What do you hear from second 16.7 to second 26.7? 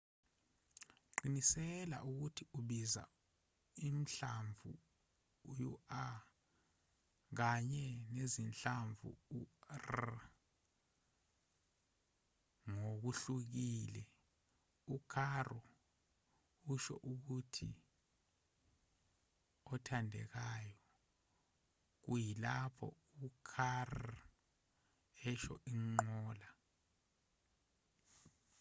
usho ukuthi othandekayo kuyilapho u-carro esho inqola